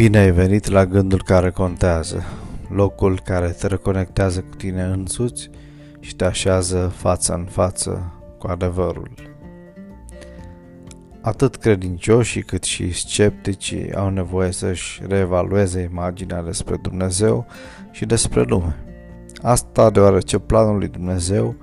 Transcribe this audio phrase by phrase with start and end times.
[0.00, 2.22] Bine ai venit la gândul care contează,
[2.68, 5.50] locul care te reconectează cu tine însuți
[5.98, 9.10] și te așează față în față cu adevărul.
[11.20, 17.46] Atât credincioșii cât și scepticii au nevoie să-și reevalueze imaginea despre Dumnezeu
[17.90, 18.76] și despre lume.
[19.42, 21.54] Asta deoarece planul lui Dumnezeu,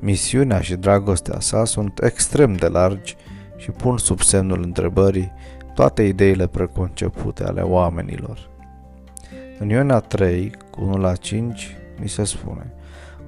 [0.00, 3.16] misiunea și dragostea sa sunt extrem de largi
[3.56, 5.32] și pun sub semnul întrebării
[5.78, 8.50] toate ideile preconcepute ale oamenilor.
[9.58, 12.72] În Iona 3, cu 1 la 5, mi se spune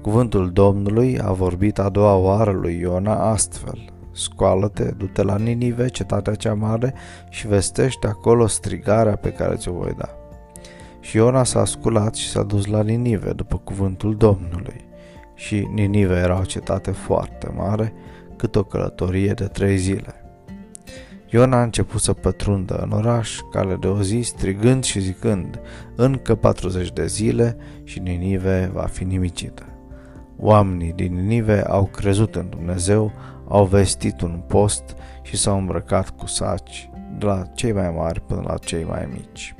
[0.01, 6.35] Cuvântul Domnului a vorbit a doua oară lui Iona astfel Scoală-te, du-te la Ninive, cetatea
[6.35, 6.93] cea mare,
[7.29, 10.09] și vestește acolo strigarea pe care ți-o voi da.
[10.99, 14.85] Și Iona s-a sculat și s-a dus la Ninive după cuvântul Domnului.
[15.35, 17.93] Și Ninive era o cetate foarte mare,
[18.35, 20.20] cât o călătorie de trei zile.
[21.33, 25.59] Iona a început să pătrundă în oraș, cale de o zi, strigând și zicând,
[25.95, 29.65] încă 40 de zile și Ninive va fi nimicită.
[30.37, 33.11] Oamenii din Ninive au crezut în Dumnezeu,
[33.47, 34.83] au vestit un post
[35.21, 39.55] și s-au îmbrăcat cu saci, de la cei mai mari până la cei mai mici.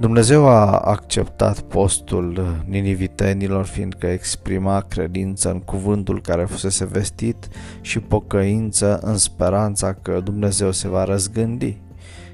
[0.00, 7.48] Dumnezeu a acceptat postul ninivitenilor fiindcă exprima credință în cuvântul care fusese vestit
[7.80, 11.80] și pocăință în speranța că Dumnezeu se va răzgândi.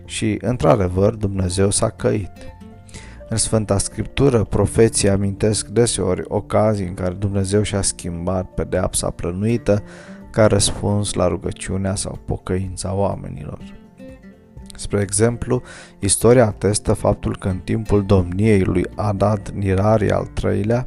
[0.04, 2.32] Și, într-adevăr, Dumnezeu s-a căit.
[3.28, 9.82] În Sfânta Scriptură, profeții amintesc deseori ocazii în care Dumnezeu și-a schimbat pedeapsa plănuită
[10.30, 13.58] ca răspuns la rugăciunea sau pocăința oamenilor.
[14.78, 15.62] Spre exemplu,
[15.98, 20.86] istoria atestă faptul că în timpul domniei lui Adad Nirari al III-lea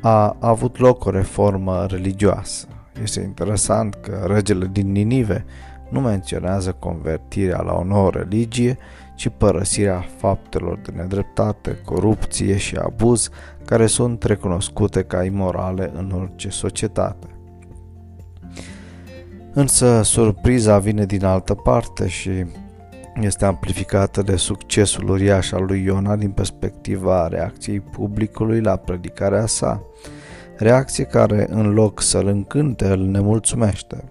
[0.00, 2.66] a avut loc o reformă religioasă.
[3.02, 5.44] Este interesant că regele din Ninive
[5.88, 8.78] nu menționează convertirea la o nouă religie,
[9.14, 13.28] ci părăsirea faptelor de nedreptate, corupție și abuz
[13.64, 17.26] care sunt recunoscute ca imorale în orice societate.
[19.52, 22.30] Însă surpriza vine din altă parte și
[23.24, 29.82] este amplificată de succesul uriaș al lui Iona din perspectiva reacției publicului la predicarea sa,
[30.56, 34.04] reacție care, în loc să-l încânte, îl nemulțumește.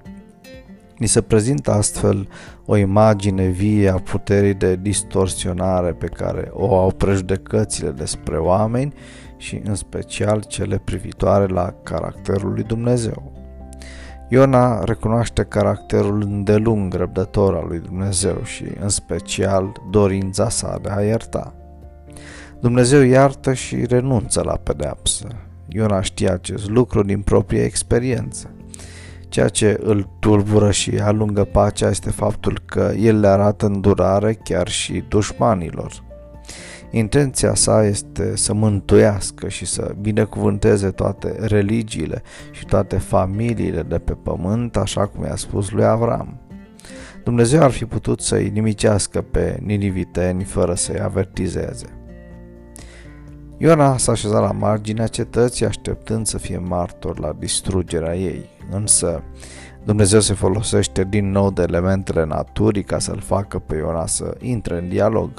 [0.97, 2.27] Ni se prezintă astfel
[2.65, 8.93] o imagine vie a puterii de distorsionare pe care o au prejudecățile despre oameni
[9.37, 13.34] și în special cele privitoare la caracterul lui Dumnezeu.
[14.29, 21.01] Iona recunoaște caracterul îndelung răbdător al lui Dumnezeu și, în special, dorința sa de a
[21.01, 21.53] ierta.
[22.59, 25.27] Dumnezeu iartă și renunță la pedeapsă.
[25.67, 28.49] Iona știe acest lucru din proprie experiență.
[29.29, 34.67] Ceea ce îl tulbură și alungă pacea este faptul că el le arată îndurare chiar
[34.67, 36.03] și dușmanilor.
[36.91, 44.13] Intenția sa este să mântuiască și să binecuvânteze toate religiile și toate familiile de pe
[44.13, 46.39] pământ, așa cum i-a spus lui Avram.
[47.23, 51.85] Dumnezeu ar fi putut să-i nimicească pe niniviteni fără să-i avertizeze.
[53.57, 59.23] Iona s-a așezat la marginea cetății așteptând să fie martor la distrugerea ei, însă
[59.83, 64.77] Dumnezeu se folosește din nou de elementele naturii ca să-l facă pe Iona să intre
[64.77, 65.29] în dialog.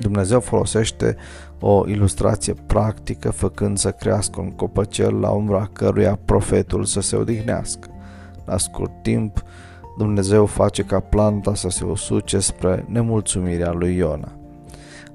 [0.00, 1.16] Dumnezeu folosește
[1.60, 7.88] o ilustrație practică făcând să crească un copăcel la umbra căruia profetul să se odihnească.
[8.44, 9.42] La scurt timp,
[9.98, 14.32] Dumnezeu face ca planta să se usuce spre nemulțumirea lui Iona.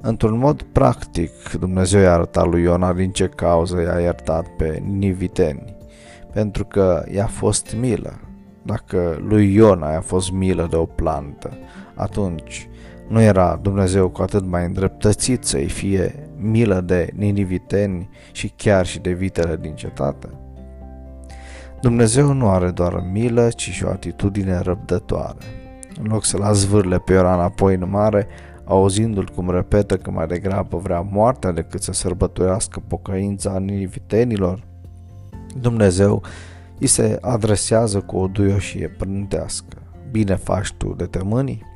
[0.02, 5.76] Într-un mod practic, Dumnezeu i-a arătat lui Iona din ce cauză i-a iertat pe niviteni,
[6.34, 8.20] pentru că i-a fost milă.
[8.64, 11.58] Dacă lui Iona i-a fost milă de o plantă,
[11.96, 12.68] atunci
[13.08, 19.00] nu era Dumnezeu cu atât mai îndreptățit să-i fie milă de niniviteni și chiar și
[19.00, 20.28] de vitele din cetate?
[21.82, 25.38] Dumnezeu nu are doar milă, ci și o atitudine răbdătoare.
[26.04, 28.28] În loc să-l zvârle pe Ioran apoi în mare,
[28.64, 34.64] auzindu-l cum repetă că mai degrabă vrea moartea decât să sărbătorească pocăința ninivitenilor,
[35.60, 36.24] Dumnezeu
[36.80, 39.78] îi se adresează cu o duioșie părântească.
[40.12, 41.72] Bine faci tu de temânii?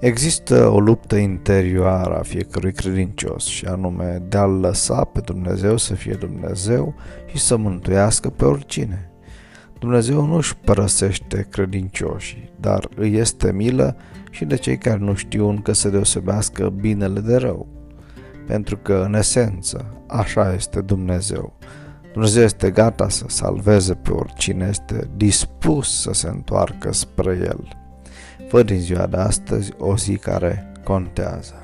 [0.00, 5.94] Există o luptă interioară a fiecărui credincios și anume de a-L lăsa pe Dumnezeu să
[5.94, 6.94] fie Dumnezeu
[7.26, 9.10] și să mântuiască pe oricine.
[9.78, 13.96] Dumnezeu nu își părăsește credincioșii, dar îi este milă
[14.30, 17.66] și de cei care nu știu încă să deosebească binele de rău.
[18.46, 21.58] Pentru că, în esență, așa este Dumnezeu.
[22.16, 27.68] Dumnezeu este gata să salveze pe oricine este dispus să se întoarcă spre El.
[28.48, 31.54] Fă din ziua de astăzi o zi care contează.